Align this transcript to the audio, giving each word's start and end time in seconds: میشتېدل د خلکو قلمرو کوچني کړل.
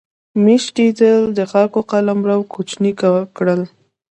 میشتېدل 0.43 1.21
د 1.37 1.39
خلکو 1.51 1.79
قلمرو 1.91 2.37
کوچني 2.53 2.91
کړل. 3.37 3.61